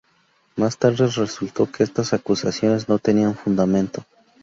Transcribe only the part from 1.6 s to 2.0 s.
que